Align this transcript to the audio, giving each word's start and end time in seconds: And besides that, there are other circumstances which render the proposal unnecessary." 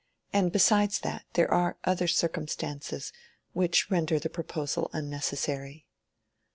And 0.33 0.51
besides 0.51 1.01
that, 1.01 1.25
there 1.33 1.53
are 1.53 1.77
other 1.83 2.07
circumstances 2.07 3.13
which 3.53 3.91
render 3.91 4.17
the 4.17 4.31
proposal 4.31 4.89
unnecessary." 4.93 5.85